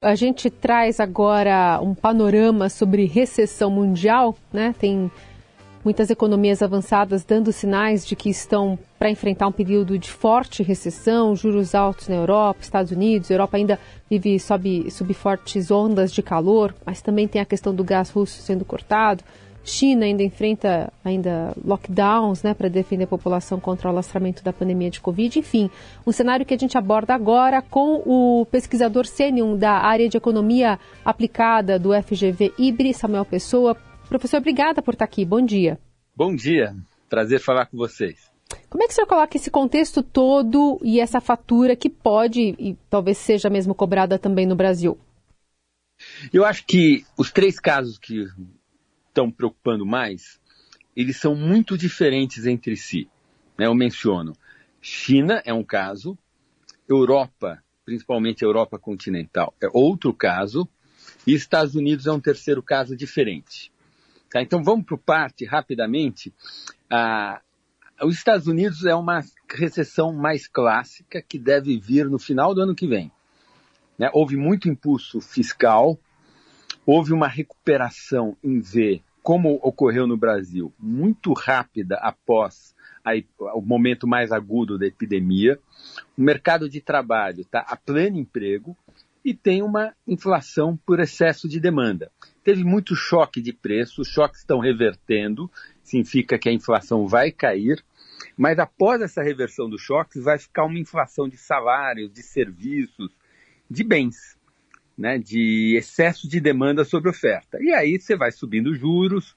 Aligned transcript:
A 0.00 0.14
gente 0.14 0.48
traz 0.48 1.00
agora 1.00 1.80
um 1.82 1.92
panorama 1.92 2.68
sobre 2.68 3.04
recessão 3.04 3.68
mundial, 3.68 4.36
né? 4.52 4.72
Tem 4.78 5.10
muitas 5.84 6.08
economias 6.08 6.62
avançadas 6.62 7.24
dando 7.24 7.50
sinais 7.50 8.06
de 8.06 8.14
que 8.14 8.30
estão 8.30 8.78
para 8.96 9.10
enfrentar 9.10 9.48
um 9.48 9.52
período 9.52 9.98
de 9.98 10.08
forte 10.08 10.62
recessão, 10.62 11.34
juros 11.34 11.74
altos 11.74 12.06
na 12.06 12.14
Europa, 12.14 12.60
Estados 12.62 12.92
Unidos, 12.92 13.28
Europa 13.28 13.56
ainda 13.56 13.76
vive 14.08 14.38
sob, 14.38 14.88
sob 14.88 15.12
fortes 15.14 15.68
ondas 15.68 16.12
de 16.12 16.22
calor, 16.22 16.72
mas 16.86 17.02
também 17.02 17.26
tem 17.26 17.42
a 17.42 17.44
questão 17.44 17.74
do 17.74 17.82
gás 17.82 18.08
russo 18.08 18.40
sendo 18.40 18.64
cortado. 18.64 19.24
China 19.64 20.04
ainda 20.04 20.22
enfrenta 20.22 20.92
ainda 21.04 21.54
lockdowns 21.64 22.42
né, 22.42 22.54
para 22.54 22.68
defender 22.68 23.04
a 23.04 23.08
população 23.08 23.60
contra 23.60 23.88
o 23.88 23.90
alastramento 23.90 24.42
da 24.42 24.52
pandemia 24.52 24.90
de 24.90 25.00
Covid. 25.00 25.38
Enfim, 25.38 25.70
um 26.06 26.12
cenário 26.12 26.46
que 26.46 26.54
a 26.54 26.58
gente 26.58 26.78
aborda 26.78 27.14
agora 27.14 27.60
com 27.60 28.02
o 28.06 28.46
pesquisador 28.46 29.06
sênior 29.06 29.56
da 29.56 29.72
área 29.72 30.08
de 30.08 30.16
economia 30.16 30.78
aplicada 31.04 31.78
do 31.78 31.90
FGV 32.02 32.54
IBRI, 32.58 32.94
Samuel 32.94 33.24
Pessoa. 33.24 33.76
Professor, 34.08 34.38
obrigada 34.38 34.80
por 34.80 34.94
estar 34.94 35.04
aqui. 35.04 35.24
Bom 35.24 35.44
dia. 35.44 35.78
Bom 36.16 36.34
dia. 36.34 36.74
Prazer 37.08 37.40
falar 37.40 37.66
com 37.66 37.76
vocês. 37.76 38.28
Como 38.70 38.82
é 38.82 38.86
que 38.86 38.92
o 38.92 38.94
senhor 38.94 39.06
coloca 39.06 39.36
esse 39.36 39.50
contexto 39.50 40.02
todo 40.02 40.80
e 40.82 41.00
essa 41.00 41.20
fatura 41.20 41.76
que 41.76 41.90
pode 41.90 42.54
e 42.58 42.76
talvez 42.88 43.18
seja 43.18 43.50
mesmo 43.50 43.74
cobrada 43.74 44.18
também 44.18 44.46
no 44.46 44.56
Brasil? 44.56 44.98
Eu 46.32 46.44
acho 46.44 46.64
que 46.64 47.04
os 47.16 47.30
três 47.30 47.58
casos 47.58 47.98
que 47.98 48.26
estão 49.18 49.30
preocupando 49.32 49.84
mais, 49.84 50.40
eles 50.96 51.16
são 51.16 51.34
muito 51.34 51.76
diferentes 51.76 52.46
entre 52.46 52.76
si. 52.76 53.08
Né? 53.58 53.66
Eu 53.66 53.74
menciono, 53.74 54.32
China 54.80 55.42
é 55.44 55.52
um 55.52 55.64
caso, 55.64 56.16
Europa, 56.88 57.60
principalmente 57.84 58.44
Europa 58.44 58.78
continental, 58.78 59.52
é 59.60 59.66
outro 59.72 60.14
caso, 60.14 60.68
e 61.26 61.34
Estados 61.34 61.74
Unidos 61.74 62.06
é 62.06 62.12
um 62.12 62.20
terceiro 62.20 62.62
caso 62.62 62.96
diferente. 62.96 63.72
Tá? 64.30 64.40
Então 64.40 64.62
vamos 64.62 64.86
para 64.86 64.94
o 64.94 64.98
parte 64.98 65.44
rapidamente. 65.44 66.32
Ah, 66.88 67.40
os 68.02 68.14
Estados 68.14 68.46
Unidos 68.46 68.84
é 68.84 68.94
uma 68.94 69.24
recessão 69.50 70.12
mais 70.12 70.46
clássica 70.46 71.20
que 71.20 71.40
deve 71.40 71.76
vir 71.76 72.08
no 72.08 72.20
final 72.20 72.54
do 72.54 72.62
ano 72.62 72.74
que 72.74 72.86
vem. 72.86 73.10
Né? 73.98 74.08
Houve 74.12 74.36
muito 74.36 74.68
impulso 74.68 75.20
fiscal, 75.20 75.98
houve 76.86 77.12
uma 77.12 77.26
recuperação 77.26 78.36
em 78.44 78.60
V 78.60 79.02
como 79.28 79.60
ocorreu 79.62 80.06
no 80.06 80.16
Brasil, 80.16 80.72
muito 80.78 81.34
rápida 81.34 81.96
após 81.96 82.74
a, 83.04 83.10
o 83.54 83.60
momento 83.60 84.08
mais 84.08 84.32
agudo 84.32 84.78
da 84.78 84.86
epidemia. 84.86 85.60
O 86.16 86.22
mercado 86.22 86.66
de 86.66 86.80
trabalho 86.80 87.42
está 87.42 87.60
a 87.60 87.76
pleno 87.76 88.16
emprego 88.16 88.74
e 89.22 89.34
tem 89.34 89.62
uma 89.62 89.94
inflação 90.06 90.78
por 90.78 90.98
excesso 90.98 91.46
de 91.46 91.60
demanda. 91.60 92.10
Teve 92.42 92.64
muito 92.64 92.96
choque 92.96 93.42
de 93.42 93.52
preço, 93.52 94.00
os 94.00 94.08
choques 94.08 94.38
estão 94.38 94.60
revertendo, 94.60 95.50
significa 95.82 96.38
que 96.38 96.48
a 96.48 96.52
inflação 96.54 97.06
vai 97.06 97.30
cair, 97.30 97.84
mas 98.34 98.58
após 98.58 99.02
essa 99.02 99.22
reversão 99.22 99.68
dos 99.68 99.82
choques 99.82 100.24
vai 100.24 100.38
ficar 100.38 100.64
uma 100.64 100.78
inflação 100.78 101.28
de 101.28 101.36
salários, 101.36 102.10
de 102.10 102.22
serviços, 102.22 103.12
de 103.70 103.84
bens 103.84 104.37
né, 104.98 105.16
de 105.16 105.76
excesso 105.76 106.28
de 106.28 106.40
demanda 106.40 106.84
sobre 106.84 107.08
oferta. 107.08 107.62
E 107.62 107.72
aí 107.72 108.00
você 108.00 108.16
vai 108.16 108.32
subindo 108.32 108.74
juros, 108.74 109.36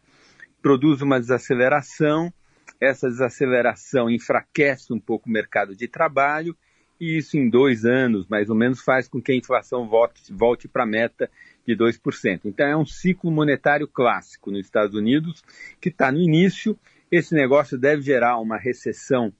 produz 0.59 1.01
uma 1.01 1.19
desaceleração, 1.19 2.33
essa 2.79 3.07
desaceleração 3.07 4.09
enfraquece 4.09 4.91
um 4.91 4.99
pouco 4.99 5.29
o 5.29 5.31
mercado 5.31 5.75
de 5.75 5.87
trabalho, 5.87 6.57
e 6.99 7.17
isso 7.17 7.37
em 7.37 7.47
dois 7.49 7.85
anos, 7.85 8.27
mais 8.27 8.49
ou 8.49 8.55
menos, 8.55 8.81
faz 8.81 9.07
com 9.07 9.21
que 9.21 9.31
a 9.31 9.35
inflação 9.35 9.87
volte, 9.87 10.33
volte 10.33 10.67
para 10.67 10.83
a 10.83 10.87
meta 10.87 11.29
de 11.65 11.75
2%. 11.75 12.41
Então 12.45 12.65
é 12.65 12.75
um 12.75 12.85
ciclo 12.85 13.31
monetário 13.31 13.87
clássico 13.87 14.51
nos 14.51 14.65
Estados 14.65 14.95
Unidos, 14.95 15.43
que 15.79 15.89
está 15.89 16.11
no 16.11 16.19
início. 16.19 16.77
Esse 17.11 17.33
negócio 17.35 17.77
deve 17.77 18.01
gerar 18.01 18.37
uma 18.39 18.57
recessão 18.57 19.31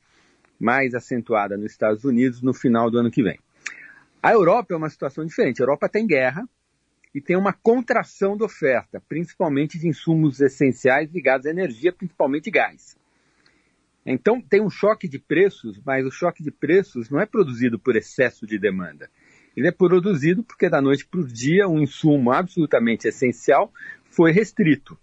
mais 0.60 0.94
acentuada 0.94 1.58
nos 1.58 1.72
Estados 1.72 2.04
Unidos 2.04 2.42
no 2.42 2.54
final 2.54 2.90
do 2.92 3.00
ano 3.00 3.12
que 3.12 3.24
vem. 3.24 3.40
A 4.22 4.32
Europa 4.32 4.74
é 4.74 4.78
uma 4.78 4.90
situação 4.90 5.26
diferente. 5.26 5.62
A 5.62 5.64
Europa 5.64 5.90
tem 5.90 6.06
guerra 6.06 6.48
e 7.14 7.20
tem 7.20 7.36
uma 7.36 7.54
contração 7.54 8.38
da 8.38 8.46
oferta, 8.46 9.02
principalmente 9.08 9.80
de 9.80 9.88
insumos 9.88 10.40
essenciais 10.40 11.12
ligados 11.12 11.48
à 11.48 11.50
energia, 11.50 11.92
principalmente 11.92 12.52
gás. 12.52 12.96
Então 14.06 14.42
tem 14.42 14.62
um 14.62 14.70
choque 14.70 15.08
de 15.08 15.20
preços, 15.20 15.80
mas 15.86 16.06
o 16.06 16.12
choque 16.12 16.44
de 16.44 16.52
preços 16.52 17.10
não 17.10 17.20
é 17.20 17.26
produzido 17.26 17.78
por 17.78 17.96
excesso 17.96 18.46
de 18.46 18.58
demanda. 18.58 19.10
Ele 19.56 19.68
é 19.68 19.72
produzido 19.72 20.44
porque 20.44 20.70
da 20.70 20.82
noite 20.82 21.06
para 21.06 21.20
o 21.20 21.28
dia 21.28 21.68
um 21.68 21.80
insumo 21.80 22.32
absolutamente 22.32 23.08
essencial 23.08 23.72
foi 24.10 24.32
restrito. 24.32 24.98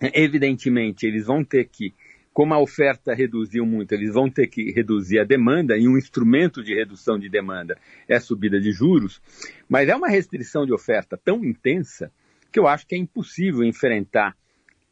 Evidentemente, 0.00 1.06
eles 1.06 1.26
vão 1.26 1.42
ter 1.42 1.68
que 1.68 1.94
como 2.36 2.52
a 2.52 2.60
oferta 2.60 3.14
reduziu 3.14 3.64
muito, 3.64 3.92
eles 3.92 4.12
vão 4.12 4.28
ter 4.28 4.46
que 4.48 4.70
reduzir 4.70 5.18
a 5.18 5.24
demanda, 5.24 5.74
e 5.78 5.88
um 5.88 5.96
instrumento 5.96 6.62
de 6.62 6.74
redução 6.74 7.18
de 7.18 7.30
demanda 7.30 7.78
é 8.06 8.16
a 8.16 8.20
subida 8.20 8.60
de 8.60 8.72
juros, 8.72 9.22
mas 9.66 9.88
é 9.88 9.96
uma 9.96 10.10
restrição 10.10 10.66
de 10.66 10.72
oferta 10.74 11.16
tão 11.16 11.42
intensa 11.42 12.12
que 12.52 12.58
eu 12.58 12.68
acho 12.68 12.86
que 12.86 12.94
é 12.94 12.98
impossível 12.98 13.64
enfrentar 13.64 14.36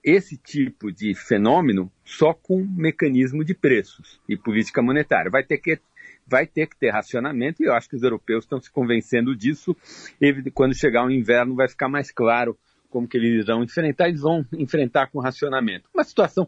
esse 0.03 0.38
tipo 0.38 0.91
de 0.91 1.15
fenômeno 1.15 1.93
só 2.03 2.33
com 2.33 2.65
mecanismo 2.65 3.44
de 3.44 3.53
preços 3.53 4.19
e 4.27 4.38
política 4.38 4.81
monetária. 4.81 5.31
Vai 5.31 5.44
ter 5.44 5.59
que 5.59 5.78
vai 6.27 6.47
ter 6.47 6.66
que 6.66 6.78
ter 6.78 6.88
racionamento 6.88 7.62
e 7.62 7.66
eu 7.66 7.75
acho 7.75 7.91
que 7.91 7.97
os 7.97 8.03
europeus 8.03 8.44
estão 8.44 8.59
se 8.59 8.71
convencendo 8.71 9.37
disso. 9.37 9.77
E 10.19 10.50
quando 10.50 10.75
chegar 10.75 11.04
o 11.04 11.10
inverno 11.10 11.54
vai 11.54 11.69
ficar 11.69 11.91
mais 11.91 12.10
claro 12.10 12.56
como 12.94 13.09
que 13.09 13.16
eles 13.16 13.43
irão 13.43 13.65
enfrentar, 13.65 14.09
eles 14.09 14.21
vão 14.21 14.47
enfrentar 14.53 15.09
com 15.09 15.19
racionamento. 15.19 15.91
Uma 15.93 16.04
situação 16.04 16.47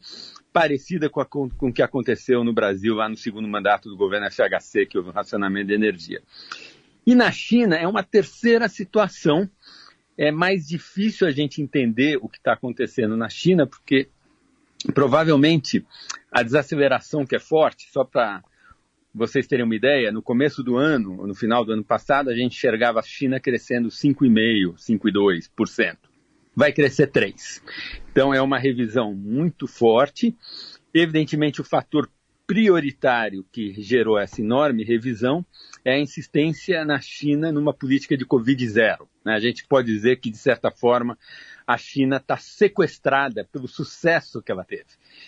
parecida 0.56 1.10
com, 1.10 1.20
a, 1.20 1.26
com 1.26 1.68
o 1.68 1.72
que 1.72 1.82
aconteceu 1.82 2.42
no 2.42 2.50
Brasil 2.50 2.94
lá 2.94 3.10
no 3.10 3.16
segundo 3.16 3.46
mandato 3.46 3.90
do 3.90 3.96
governo 3.96 4.26
FHC, 4.30 4.86
que 4.86 4.96
houve 4.96 5.10
um 5.10 5.12
racionamento 5.12 5.66
de 5.66 5.74
energia. 5.74 6.22
E 7.06 7.14
na 7.14 7.30
China 7.30 7.76
é 7.76 7.86
uma 7.86 8.02
terceira 8.02 8.66
situação. 8.66 9.46
É 10.16 10.32
mais 10.32 10.66
difícil 10.66 11.26
a 11.26 11.30
gente 11.30 11.60
entender 11.60 12.16
o 12.22 12.26
que 12.26 12.38
está 12.38 12.54
acontecendo 12.54 13.18
na 13.18 13.28
China, 13.28 13.66
porque 13.66 14.08
provavelmente 14.94 15.84
a 16.32 16.42
desaceleração 16.42 17.26
que 17.26 17.36
é 17.36 17.38
forte, 17.38 17.90
só 17.92 18.02
para 18.02 18.42
vocês 19.14 19.46
terem 19.46 19.66
uma 19.66 19.76
ideia, 19.76 20.10
no 20.10 20.22
começo 20.22 20.62
do 20.62 20.78
ano, 20.78 21.26
no 21.26 21.34
final 21.34 21.66
do 21.66 21.72
ano 21.72 21.84
passado, 21.84 22.30
a 22.30 22.34
gente 22.34 22.56
enxergava 22.56 23.00
a 23.00 23.02
China 23.02 23.38
crescendo 23.38 23.90
5,5%, 23.90 24.76
5,2% 24.76 25.96
vai 26.56 26.72
crescer 26.72 27.08
3. 27.08 27.62
Então 28.10 28.32
é 28.32 28.40
uma 28.40 28.58
revisão 28.58 29.14
muito 29.14 29.66
forte. 29.66 30.34
Evidentemente, 30.94 31.60
o 31.60 31.64
fator 31.64 32.10
prioritário 32.46 33.44
que 33.52 33.74
gerou 33.82 34.18
essa 34.18 34.40
enorme 34.40 34.84
revisão 34.84 35.44
é 35.84 35.94
a 35.94 36.00
insistência 36.00 36.84
na 36.84 37.00
China 37.00 37.52
numa 37.52 37.74
política 37.74 38.16
de 38.16 38.24
Covid 38.24 38.66
zero. 38.68 39.08
Né? 39.24 39.34
A 39.34 39.40
gente 39.40 39.66
pode 39.66 39.92
dizer 39.92 40.16
que, 40.16 40.30
de 40.30 40.38
certa 40.38 40.70
forma, 40.70 41.18
a 41.66 41.77
China 41.77 42.19
está 42.19 42.37
sequestrada 42.37 43.44
pelo 43.50 43.66
sucesso 43.66 44.41
que 44.41 44.53
ela 44.53 44.65
teve. 44.65 44.84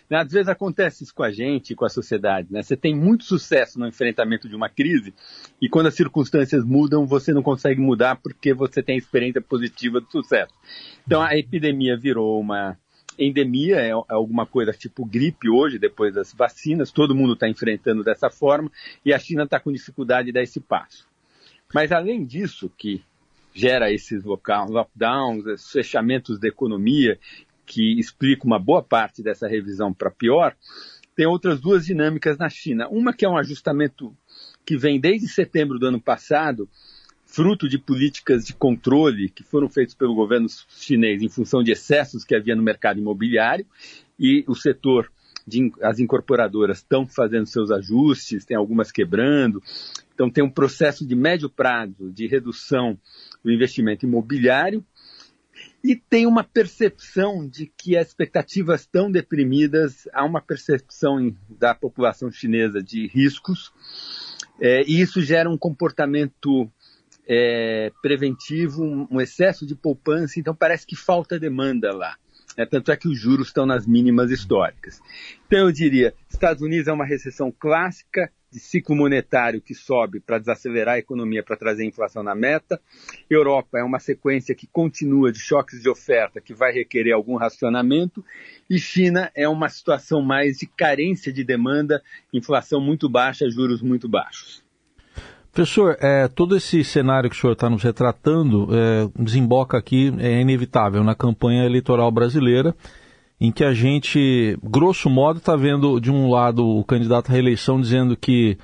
Né? 0.08 0.18
Às 0.18 0.30
vezes 0.30 0.48
acontece 0.48 1.02
isso 1.02 1.14
com 1.14 1.24
a 1.24 1.32
gente, 1.32 1.74
com 1.74 1.84
a 1.84 1.88
sociedade. 1.88 2.48
Né? 2.50 2.62
Você 2.62 2.76
tem 2.76 2.94
muito 2.94 3.24
sucesso 3.24 3.78
no 3.78 3.88
enfrentamento 3.88 4.48
de 4.48 4.54
uma 4.54 4.68
crise 4.68 5.12
e 5.60 5.68
quando 5.68 5.88
as 5.88 5.94
circunstâncias 5.94 6.64
mudam, 6.64 7.06
você 7.06 7.32
não 7.32 7.42
consegue 7.42 7.80
mudar 7.80 8.16
porque 8.16 8.54
você 8.54 8.82
tem 8.82 8.96
experiência 8.96 9.40
positiva 9.40 10.00
do 10.00 10.10
sucesso. 10.10 10.54
Então 11.04 11.20
a 11.20 11.36
epidemia 11.36 11.96
virou 11.96 12.40
uma 12.40 12.78
endemia, 13.18 13.80
é 13.80 13.90
alguma 13.90 14.46
coisa 14.46 14.72
tipo 14.72 15.04
gripe 15.04 15.50
hoje, 15.50 15.76
depois 15.76 16.14
das 16.14 16.32
vacinas, 16.32 16.92
todo 16.92 17.16
mundo 17.16 17.32
está 17.32 17.48
enfrentando 17.48 18.04
dessa 18.04 18.30
forma 18.30 18.70
e 19.04 19.12
a 19.12 19.18
China 19.18 19.42
está 19.42 19.58
com 19.58 19.72
dificuldade 19.72 20.26
de 20.26 20.32
dar 20.32 20.42
esse 20.42 20.60
passo. 20.60 21.08
Mas 21.74 21.90
além 21.90 22.24
disso, 22.24 22.70
que 22.78 23.02
gera 23.54 23.92
esses 23.92 24.24
lockdowns, 24.24 25.46
esses 25.46 25.70
fechamentos 25.70 26.38
da 26.38 26.48
economia, 26.48 27.18
que 27.66 27.98
explica 27.98 28.46
uma 28.46 28.58
boa 28.58 28.82
parte 28.82 29.22
dessa 29.22 29.46
revisão 29.46 29.92
para 29.92 30.10
pior, 30.10 30.56
tem 31.14 31.26
outras 31.26 31.60
duas 31.60 31.84
dinâmicas 31.84 32.38
na 32.38 32.48
China. 32.48 32.88
Uma 32.88 33.12
que 33.12 33.24
é 33.24 33.28
um 33.28 33.36
ajustamento 33.36 34.16
que 34.64 34.76
vem 34.76 35.00
desde 35.00 35.28
setembro 35.28 35.78
do 35.78 35.86
ano 35.86 36.00
passado, 36.00 36.68
fruto 37.26 37.68
de 37.68 37.78
políticas 37.78 38.44
de 38.44 38.54
controle 38.54 39.28
que 39.28 39.42
foram 39.42 39.68
feitas 39.68 39.94
pelo 39.94 40.14
governo 40.14 40.46
chinês 40.68 41.20
em 41.20 41.28
função 41.28 41.62
de 41.62 41.72
excessos 41.72 42.24
que 42.24 42.34
havia 42.34 42.56
no 42.56 42.62
mercado 42.62 43.00
imobiliário, 43.00 43.66
e 44.18 44.44
o 44.46 44.54
setor 44.54 45.10
de, 45.48 45.72
as 45.82 45.98
incorporadoras 45.98 46.78
estão 46.78 47.06
fazendo 47.06 47.46
seus 47.46 47.70
ajustes, 47.70 48.44
tem 48.44 48.56
algumas 48.56 48.92
quebrando, 48.92 49.62
então 50.14 50.30
tem 50.30 50.44
um 50.44 50.50
processo 50.50 51.06
de 51.06 51.14
médio 51.14 51.48
prazo 51.48 52.10
de 52.12 52.26
redução 52.26 52.98
do 53.42 53.50
investimento 53.50 54.04
imobiliário 54.04 54.84
e 55.82 55.96
tem 55.96 56.26
uma 56.26 56.44
percepção 56.44 57.48
de 57.48 57.72
que 57.76 57.96
as 57.96 58.08
expectativas 58.08 58.82
estão 58.82 59.10
deprimidas, 59.10 60.08
há 60.12 60.24
uma 60.24 60.40
percepção 60.40 61.34
da 61.48 61.74
população 61.74 62.30
chinesa 62.30 62.82
de 62.82 63.06
riscos, 63.06 63.72
é, 64.60 64.82
e 64.82 65.00
isso 65.00 65.22
gera 65.22 65.48
um 65.48 65.56
comportamento 65.56 66.70
é, 67.26 67.92
preventivo, 68.02 68.82
um 69.10 69.20
excesso 69.20 69.66
de 69.66 69.74
poupança, 69.74 70.40
então 70.40 70.54
parece 70.54 70.86
que 70.86 70.96
falta 70.96 71.38
demanda 71.38 71.92
lá. 71.92 72.16
É, 72.58 72.66
tanto 72.66 72.90
é 72.90 72.96
que 72.96 73.06
os 73.06 73.16
juros 73.16 73.46
estão 73.46 73.64
nas 73.64 73.86
mínimas 73.86 74.32
históricas. 74.32 75.00
Então 75.46 75.60
eu 75.60 75.72
diria, 75.72 76.12
Estados 76.28 76.60
Unidos 76.60 76.88
é 76.88 76.92
uma 76.92 77.06
recessão 77.06 77.52
clássica, 77.56 78.30
de 78.50 78.58
ciclo 78.58 78.96
monetário 78.96 79.60
que 79.60 79.74
sobe 79.74 80.20
para 80.20 80.38
desacelerar 80.38 80.94
a 80.94 80.98
economia, 80.98 81.42
para 81.42 81.56
trazer 81.56 81.82
a 81.82 81.86
inflação 81.86 82.22
na 82.22 82.34
meta. 82.34 82.80
Europa 83.28 83.78
é 83.78 83.84
uma 83.84 83.98
sequência 83.98 84.54
que 84.54 84.66
continua 84.66 85.30
de 85.30 85.38
choques 85.38 85.82
de 85.82 85.88
oferta, 85.88 86.40
que 86.40 86.54
vai 86.54 86.72
requerer 86.72 87.12
algum 87.12 87.36
racionamento. 87.36 88.24
E 88.68 88.78
China 88.78 89.30
é 89.34 89.48
uma 89.48 89.68
situação 89.68 90.22
mais 90.22 90.58
de 90.58 90.66
carência 90.66 91.32
de 91.32 91.44
demanda, 91.44 92.02
inflação 92.32 92.80
muito 92.80 93.08
baixa, 93.08 93.50
juros 93.50 93.82
muito 93.82 94.08
baixos. 94.08 94.64
Professor, 95.52 95.96
é, 96.00 96.28
todo 96.28 96.56
esse 96.56 96.84
cenário 96.84 97.28
que 97.28 97.36
o 97.36 97.38
senhor 97.38 97.54
está 97.54 97.68
nos 97.68 97.82
retratando 97.82 98.68
é, 98.70 99.08
desemboca 99.18 99.76
aqui, 99.76 100.14
é 100.18 100.40
inevitável, 100.40 101.02
na 101.02 101.14
campanha 101.14 101.64
eleitoral 101.64 102.10
brasileira 102.10 102.74
em 103.40 103.52
que 103.52 103.62
a 103.62 103.72
gente, 103.72 104.58
grosso 104.62 105.08
modo, 105.08 105.38
está 105.38 105.54
vendo 105.54 106.00
de 106.00 106.10
um 106.10 106.28
lado 106.28 106.66
o 106.66 106.84
candidato 106.84 107.30
à 107.30 107.32
reeleição 107.32 107.80
dizendo 107.80 108.16
que 108.16 108.58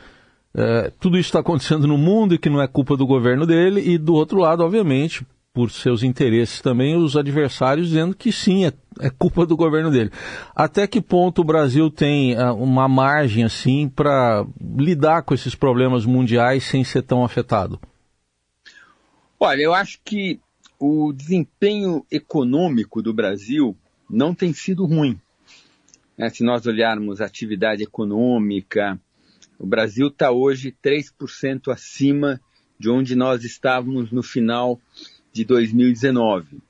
é, 0.52 0.90
tudo 0.98 1.16
isso 1.16 1.28
está 1.28 1.40
acontecendo 1.40 1.86
no 1.86 1.96
mundo 1.96 2.34
e 2.34 2.38
que 2.38 2.50
não 2.50 2.60
é 2.60 2.66
culpa 2.66 2.96
do 2.96 3.06
governo 3.06 3.46
dele, 3.46 3.80
e 3.80 3.98
do 3.98 4.14
outro 4.14 4.38
lado, 4.38 4.64
obviamente, 4.64 5.24
por 5.54 5.70
seus 5.70 6.02
interesses 6.02 6.60
também, 6.60 6.96
os 6.96 7.16
adversários 7.16 7.86
dizendo 7.86 8.14
que 8.14 8.32
sim, 8.32 8.66
é, 8.66 8.72
é 9.00 9.08
culpa 9.08 9.46
do 9.46 9.56
governo 9.56 9.88
dele. 9.88 10.10
Até 10.54 10.84
que 10.88 11.00
ponto 11.00 11.42
o 11.42 11.44
Brasil 11.44 11.88
tem 11.88 12.36
uh, 12.36 12.52
uma 12.54 12.88
margem 12.88 13.44
assim 13.44 13.88
para 13.88 14.44
lidar 14.76 15.22
com 15.22 15.32
esses 15.32 15.54
problemas 15.54 16.04
mundiais 16.04 16.64
sem 16.64 16.82
ser 16.82 17.02
tão 17.02 17.24
afetado? 17.24 17.80
Olha, 19.38 19.62
eu 19.62 19.72
acho 19.72 20.00
que 20.04 20.40
o 20.78 21.12
desempenho 21.12 22.04
econômico 22.10 23.00
do 23.00 23.14
Brasil 23.14 23.76
não 24.10 24.34
tem 24.34 24.52
sido 24.52 24.84
ruim. 24.84 25.20
É, 26.18 26.28
se 26.28 26.42
nós 26.42 26.66
olharmos 26.66 27.20
a 27.20 27.26
atividade 27.26 27.84
econômica, 27.84 28.98
o 29.56 29.66
Brasil 29.66 30.08
está 30.08 30.32
hoje 30.32 30.74
3% 30.84 31.72
acima 31.72 32.40
de 32.78 32.90
onde 32.90 33.14
nós 33.14 33.44
estávamos 33.44 34.10
no 34.10 34.22
final 34.22 34.80
de 35.34 35.44
2019. 35.44 36.62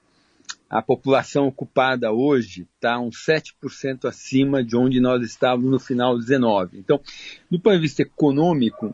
A 0.68 0.82
população 0.82 1.46
ocupada 1.46 2.10
hoje 2.10 2.66
está 2.74 2.98
uns 2.98 3.24
7% 3.24 4.06
acima 4.06 4.64
de 4.64 4.76
onde 4.76 4.98
nós 4.98 5.22
estávamos 5.24 5.70
no 5.70 5.78
final 5.78 6.14
de 6.18 6.22
19. 6.22 6.78
Então, 6.78 7.00
do 7.48 7.60
ponto 7.60 7.76
de 7.76 7.82
vista 7.82 8.02
econômico, 8.02 8.92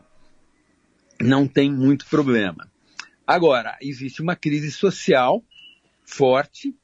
não 1.19 1.47
tem 1.47 1.71
muito 1.71 2.05
problema. 2.05 2.69
Agora, 3.25 3.75
existe 3.81 4.21
uma 4.21 4.35
crise 4.35 4.69
social 4.71 5.43
forte 6.05 6.75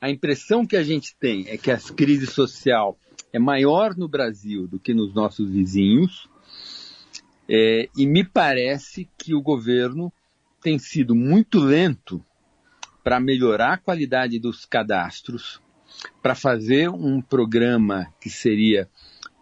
a 0.00 0.08
impressão 0.08 0.64
que 0.64 0.76
a 0.76 0.82
gente 0.82 1.16
tem 1.16 1.48
é 1.48 1.56
que 1.56 1.70
a 1.70 1.78
crise 1.78 2.26
social 2.26 2.96
é 3.32 3.38
maior 3.38 3.96
no 3.96 4.08
Brasil 4.08 4.66
do 4.68 4.78
que 4.78 4.94
nos 4.94 5.12
nossos 5.12 5.50
vizinhos, 5.50 6.28
é, 7.48 7.88
e 7.96 8.06
me 8.06 8.24
parece 8.24 9.08
que 9.18 9.34
o 9.34 9.42
governo 9.42 10.12
tem 10.62 10.78
sido 10.78 11.14
muito 11.14 11.58
lento 11.58 12.24
para 13.08 13.20
melhorar 13.20 13.72
a 13.72 13.78
qualidade 13.78 14.38
dos 14.38 14.66
cadastros, 14.66 15.62
para 16.22 16.34
fazer 16.34 16.90
um 16.90 17.22
programa 17.22 18.12
que 18.20 18.28
seria 18.28 18.86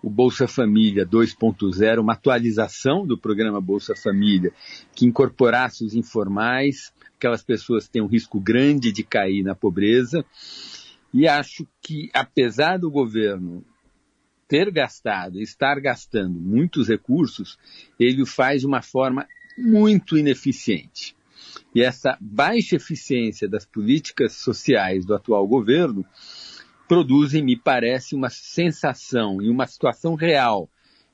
o 0.01 0.09
Bolsa 0.09 0.47
Família 0.47 1.05
2.0, 1.05 1.99
uma 1.99 2.13
atualização 2.13 3.05
do 3.05 3.19
programa 3.19 3.61
Bolsa 3.61 3.93
Família, 3.97 4.53
que 4.95 5.05
incorporasse 5.05 5.85
os 5.85 5.97
informais, 5.97 6.93
aquelas 7.17 7.43
pessoas 7.43 7.89
têm 7.89 8.01
um 8.01 8.07
risco 8.07 8.39
grande 8.39 8.93
de 8.93 9.03
cair 9.03 9.43
na 9.43 9.57
pobreza. 9.57 10.25
E 11.13 11.27
acho 11.27 11.67
que, 11.83 12.09
apesar 12.15 12.79
do 12.79 12.89
governo 12.89 13.65
ter 14.47 14.71
gastado, 14.71 15.41
estar 15.41 15.81
gastando 15.81 16.39
muitos 16.39 16.87
recursos, 16.87 17.59
ele 17.99 18.23
o 18.23 18.27
faz 18.27 18.61
de 18.61 18.67
uma 18.69 18.81
forma 18.81 19.27
muito 19.59 20.17
ineficiente. 20.17 21.16
E 21.75 21.82
essa 21.82 22.17
baixa 22.20 22.76
eficiência 22.76 23.49
das 23.49 23.64
políticas 23.64 24.32
sociais 24.35 25.05
do 25.05 25.14
atual 25.14 25.47
governo 25.47 26.05
produzem, 26.88 27.43
me 27.43 27.56
parece, 27.56 28.14
uma 28.14 28.31
sensação 28.31 29.43
e 29.43 29.49
uma 29.49 29.67
situação 29.67 30.14
real 30.14 30.69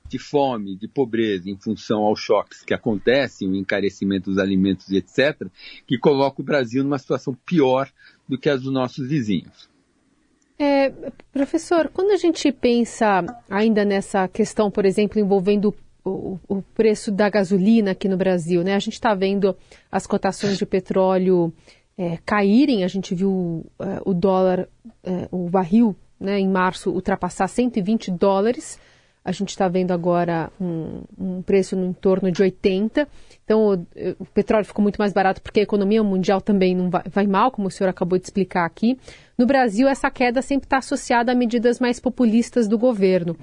de 0.08 0.18
fome, 0.18 0.76
de 0.76 0.86
pobreza, 0.86 1.48
em 1.48 1.56
função 1.56 2.02
aos 2.02 2.20
choques 2.20 2.62
que 2.62 2.74
acontecem, 2.74 3.48
o 3.48 3.56
encarecimento 3.56 4.30
dos 4.30 4.38
alimentos 4.38 4.90
e 4.90 4.96
etc., 4.96 5.48
que 5.86 5.96
coloca 5.96 6.42
o 6.42 6.44
Brasil 6.44 6.84
numa 6.84 6.98
situação 6.98 7.34
pior 7.46 7.90
do 8.28 8.36
que 8.36 8.50
as 8.50 8.60
dos 8.60 8.72
nossos 8.72 9.08
vizinhos. 9.08 9.70
É, 10.58 10.90
professor, 11.32 11.88
quando 11.88 12.10
a 12.10 12.16
gente 12.16 12.52
pensa 12.52 13.24
ainda 13.48 13.84
nessa 13.84 14.28
questão, 14.28 14.70
por 14.70 14.84
exemplo, 14.84 15.18
envolvendo 15.18 15.74
o, 16.04 16.38
o 16.48 16.62
preço 16.62 17.10
da 17.12 17.28
gasolina 17.28 17.92
aqui 17.92 18.08
no 18.08 18.16
Brasil, 18.16 18.62
né? 18.62 18.74
A 18.74 18.78
gente 18.78 18.94
está 18.94 19.14
vendo 19.14 19.56
as 19.90 20.06
cotações 20.06 20.58
de 20.58 20.66
petróleo 20.66 21.52
é, 21.96 22.18
caírem, 22.24 22.84
a 22.84 22.88
gente 22.88 23.14
viu 23.14 23.64
é, 23.78 24.00
o 24.04 24.12
dólar, 24.12 24.68
é, 25.04 25.28
o 25.30 25.48
barril, 25.48 25.94
né, 26.18 26.38
em 26.38 26.48
março 26.48 26.90
ultrapassar 26.90 27.48
120 27.48 28.10
dólares, 28.10 28.78
a 29.24 29.30
gente 29.30 29.50
está 29.50 29.68
vendo 29.68 29.92
agora 29.92 30.50
um, 30.60 31.02
um, 31.18 31.42
preço 31.42 31.76
no 31.76 31.86
entorno 31.86 32.30
de 32.30 32.42
80. 32.42 33.06
Então, 33.44 33.68
o, 33.68 33.86
o, 34.18 34.26
petróleo 34.26 34.64
ficou 34.64 34.82
muito 34.82 34.96
mais 34.98 35.12
barato 35.12 35.40
porque 35.40 35.60
a 35.60 35.62
economia 35.62 36.02
mundial 36.02 36.40
também 36.40 36.74
não 36.74 36.90
vai, 36.90 37.04
vai 37.08 37.26
mal, 37.26 37.52
como 37.52 37.68
o 37.68 37.70
senhor 37.70 37.88
acabou 37.88 38.18
de 38.18 38.24
explicar 38.24 38.64
aqui. 38.64 38.98
No 39.38 39.46
Brasil, 39.46 39.86
essa 39.86 40.10
queda 40.10 40.42
sempre 40.42 40.66
está 40.66 40.78
associada 40.78 41.30
a 41.30 41.36
medidas 41.36 41.78
mais 41.78 42.00
populistas 42.00 42.66
do 42.66 42.76
governo. 42.76 43.36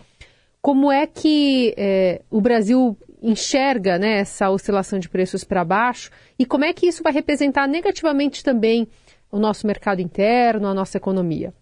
Como 0.61 0.91
é 0.91 1.07
que 1.07 1.73
é, 1.77 2.21
o 2.29 2.41
Brasil 2.41 2.97
enxerga 3.21 3.97
né, 3.97 4.19
essa 4.19 4.49
oscilação 4.49 4.99
de 4.99 5.09
preços 5.09 5.43
para 5.43 5.63
baixo 5.63 6.09
e 6.37 6.45
como 6.45 6.65
é 6.65 6.73
que 6.73 6.87
isso 6.87 7.03
vai 7.03 7.11
representar 7.11 7.67
negativamente 7.67 8.43
também 8.43 8.87
o 9.31 9.39
nosso 9.39 9.67
mercado 9.67 10.01
interno, 10.01 10.67
a 10.67 10.73
nossa 10.73 10.97
economia? 10.97 11.53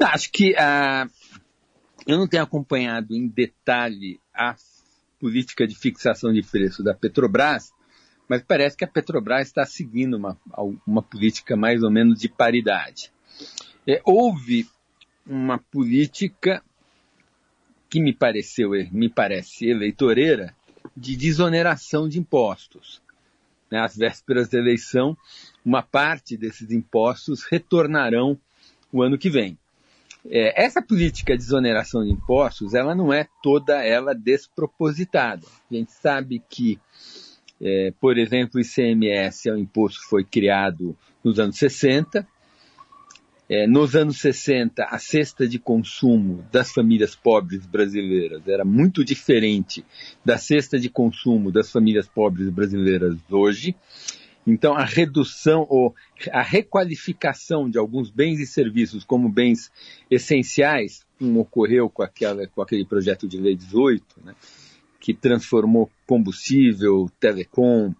Acho 0.00 0.30
que 0.30 0.52
uh, 0.52 1.10
eu 2.06 2.16
não 2.16 2.28
tenho 2.28 2.42
acompanhado 2.42 3.14
em 3.14 3.28
detalhe 3.28 4.20
a 4.34 4.54
política 5.18 5.66
de 5.66 5.74
fixação 5.74 6.32
de 6.32 6.42
preço 6.42 6.82
da 6.82 6.94
Petrobras, 6.94 7.72
mas 8.28 8.42
parece 8.42 8.76
que 8.76 8.84
a 8.84 8.88
Petrobras 8.88 9.48
está 9.48 9.66
seguindo 9.66 10.16
uma, 10.16 10.38
uma 10.86 11.02
política 11.02 11.56
mais 11.56 11.82
ou 11.82 11.90
menos 11.90 12.20
de 12.20 12.28
paridade. 12.28 13.12
É, 13.86 14.00
houve 14.04 14.66
uma 15.26 15.58
política 15.58 16.62
que 17.88 18.00
me 18.00 18.12
pareceu, 18.12 18.70
me 18.92 19.08
parece 19.08 19.66
eleitoreira, 19.66 20.54
de 20.96 21.16
desoneração 21.16 22.08
de 22.08 22.18
impostos. 22.18 23.00
Às 23.70 23.96
vésperas 23.96 24.48
da 24.48 24.58
eleição, 24.58 25.16
uma 25.64 25.82
parte 25.82 26.36
desses 26.36 26.70
impostos 26.70 27.44
retornarão 27.44 28.38
o 28.92 29.02
ano 29.02 29.18
que 29.18 29.28
vem. 29.28 29.58
É, 30.26 30.64
essa 30.64 30.82
política 30.82 31.36
de 31.36 31.42
exoneração 31.42 32.04
de 32.04 32.10
impostos, 32.10 32.74
ela 32.74 32.94
não 32.94 33.12
é 33.12 33.26
toda 33.42 33.82
ela 33.84 34.14
despropositada. 34.14 35.46
A 35.70 35.74
gente 35.74 35.92
sabe 35.92 36.42
que, 36.48 36.78
é, 37.60 37.92
por 38.00 38.18
exemplo, 38.18 38.58
o 38.58 38.60
ICMS 38.60 39.48
é 39.48 39.52
um 39.52 39.58
imposto 39.58 40.00
que 40.00 40.06
foi 40.06 40.24
criado 40.24 40.96
nos 41.22 41.38
anos 41.38 41.56
60. 41.56 42.26
É, 43.50 43.66
nos 43.66 43.96
anos 43.96 44.18
60, 44.18 44.84
a 44.84 44.98
cesta 44.98 45.48
de 45.48 45.58
consumo 45.58 46.44
das 46.52 46.70
famílias 46.70 47.16
pobres 47.16 47.64
brasileiras 47.64 48.46
era 48.46 48.62
muito 48.62 49.02
diferente 49.02 49.82
da 50.22 50.36
cesta 50.36 50.78
de 50.78 50.90
consumo 50.90 51.50
das 51.50 51.72
famílias 51.72 52.06
pobres 52.06 52.50
brasileiras 52.50 53.16
hoje. 53.30 53.74
Então, 54.46 54.74
a 54.74 54.84
redução 54.84 55.66
ou 55.68 55.94
a 56.30 56.42
requalificação 56.42 57.70
de 57.70 57.78
alguns 57.78 58.10
bens 58.10 58.38
e 58.38 58.46
serviços 58.46 59.02
como 59.02 59.30
bens 59.30 59.70
essenciais, 60.10 61.06
como 61.18 61.40
ocorreu 61.40 61.88
com, 61.88 62.02
aquela, 62.02 62.46
com 62.48 62.60
aquele 62.60 62.84
projeto 62.84 63.26
de 63.26 63.38
lei 63.38 63.56
18, 63.56 64.04
né, 64.24 64.34
que 65.00 65.14
transformou 65.14 65.90
combustível, 66.06 67.10
telecom, 67.18 67.94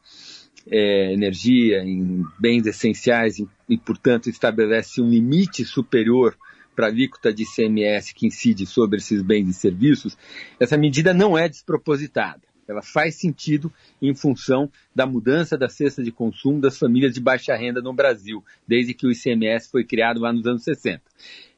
é, 0.71 1.13
energia 1.13 1.83
em 1.83 2.23
bens 2.39 2.67
essenciais 2.67 3.39
e, 3.39 3.49
e, 3.69 3.79
portanto, 3.79 4.29
estabelece 4.29 5.01
um 5.01 5.11
limite 5.11 5.65
superior 5.65 6.37
para 6.79 6.87
a 6.87 6.91
alíquota 6.91 7.33
de 7.33 7.43
ICMS 7.43 8.15
que 8.15 8.27
incide 8.29 8.65
sobre 8.65 8.99
esses 8.99 9.21
bens 9.21 9.49
e 9.49 9.53
serviços, 9.53 10.17
essa 10.61 10.77
medida 10.77 11.13
não 11.13 11.37
é 11.37 11.49
despropositada. 11.49 12.43
Ela 12.69 12.83
faz 12.83 13.17
sentido 13.17 13.73
em 14.01 14.15
função 14.15 14.71
da 14.95 15.05
mudança 15.05 15.59
da 15.59 15.69
cesta 15.69 16.05
de 16.05 16.13
consumo 16.13 16.61
das 16.61 16.79
famílias 16.79 17.15
de 17.15 17.21
baixa 17.21 17.57
renda 17.57 17.81
no 17.81 17.93
Brasil, 17.93 18.45
desde 18.65 18.95
que 18.95 19.07
o 19.07 19.11
ICMS 19.11 19.71
foi 19.71 19.85
criado 19.85 20.21
lá 20.21 20.33
nos 20.33 20.47
anos 20.47 20.63
60. 20.63 21.03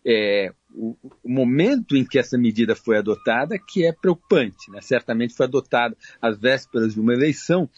É, 0.06 0.54
o, 0.74 0.96
momento 1.22 1.96
em 1.96 2.04
que 2.04 2.18
essa 2.18 2.38
medida 2.38 2.74
foi 2.74 2.96
adotada 2.96 3.58
que 3.58 3.84
é 3.84 3.92
preocupante. 3.92 4.70
Né? 4.70 4.80
Certamente 4.80 5.34
foi 5.34 5.44
adotada 5.44 5.96
às 6.22 6.38
vésperas 6.38 6.94
de 6.94 7.00
uma 7.00 7.12
eleição, 7.12 7.68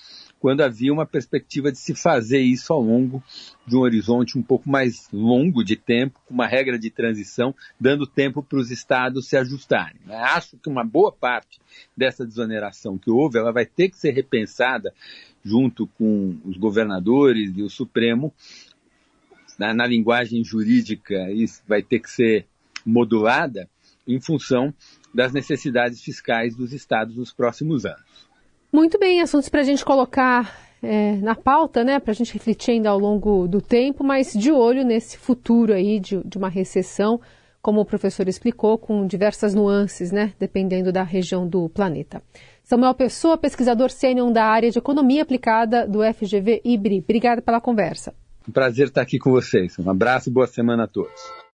quando 0.42 0.62
havia 0.62 0.92
uma 0.92 1.06
perspectiva 1.06 1.70
de 1.70 1.78
se 1.78 1.94
fazer 1.94 2.40
isso 2.40 2.72
ao 2.72 2.82
longo 2.82 3.22
de 3.64 3.76
um 3.76 3.78
horizonte 3.78 4.36
um 4.36 4.42
pouco 4.42 4.68
mais 4.68 5.08
longo 5.12 5.62
de 5.62 5.76
tempo, 5.76 6.18
com 6.26 6.34
uma 6.34 6.48
regra 6.48 6.76
de 6.76 6.90
transição, 6.90 7.54
dando 7.78 8.08
tempo 8.08 8.42
para 8.42 8.58
os 8.58 8.68
estados 8.72 9.28
se 9.28 9.36
ajustarem. 9.36 10.00
Acho 10.08 10.56
que 10.56 10.68
uma 10.68 10.82
boa 10.82 11.12
parte 11.12 11.60
dessa 11.96 12.26
desoneração 12.26 12.98
que 12.98 13.08
houve, 13.08 13.38
ela 13.38 13.52
vai 13.52 13.64
ter 13.64 13.88
que 13.88 13.96
ser 13.96 14.10
repensada 14.10 14.92
junto 15.44 15.86
com 15.86 16.36
os 16.44 16.56
governadores 16.56 17.52
e 17.56 17.62
o 17.62 17.70
Supremo, 17.70 18.34
na, 19.56 19.72
na 19.72 19.86
linguagem 19.86 20.42
jurídica, 20.42 21.30
isso 21.30 21.62
vai 21.68 21.84
ter 21.84 22.00
que 22.00 22.10
ser 22.10 22.48
modulada 22.84 23.70
em 24.08 24.20
função 24.20 24.74
das 25.14 25.32
necessidades 25.32 26.02
fiscais 26.02 26.56
dos 26.56 26.72
estados 26.72 27.14
nos 27.14 27.32
próximos 27.32 27.86
anos. 27.86 28.31
Muito 28.72 28.98
bem, 28.98 29.20
assuntos 29.20 29.50
para 29.50 29.60
a 29.60 29.64
gente 29.64 29.84
colocar 29.84 30.56
é, 30.82 31.16
na 31.16 31.34
pauta, 31.34 31.84
né, 31.84 32.00
para 32.00 32.12
a 32.12 32.14
gente 32.14 32.32
refletir 32.32 32.72
ainda 32.72 32.88
ao 32.88 32.98
longo 32.98 33.46
do 33.46 33.60
tempo, 33.60 34.02
mas 34.02 34.32
de 34.32 34.50
olho 34.50 34.82
nesse 34.82 35.18
futuro 35.18 35.74
aí 35.74 36.00
de, 36.00 36.18
de 36.24 36.38
uma 36.38 36.48
recessão, 36.48 37.20
como 37.60 37.82
o 37.82 37.84
professor 37.84 38.26
explicou, 38.26 38.78
com 38.78 39.06
diversas 39.06 39.54
nuances, 39.54 40.10
né, 40.10 40.32
dependendo 40.38 40.90
da 40.90 41.02
região 41.02 41.46
do 41.46 41.68
planeta. 41.68 42.22
Samuel 42.64 42.94
Pessoa, 42.94 43.36
pesquisador 43.36 43.90
sênior 43.90 44.32
da 44.32 44.46
área 44.46 44.70
de 44.70 44.78
economia 44.78 45.22
aplicada 45.22 45.86
do 45.86 46.00
FGV 46.02 46.62
IBRI. 46.64 47.00
Obrigada 47.00 47.42
pela 47.42 47.60
conversa. 47.60 48.14
Um 48.48 48.52
prazer 48.52 48.88
estar 48.88 49.02
aqui 49.02 49.18
com 49.18 49.30
vocês. 49.30 49.78
Um 49.78 49.90
abraço 49.90 50.30
e 50.30 50.32
boa 50.32 50.46
semana 50.46 50.84
a 50.84 50.88
todos. 50.88 51.41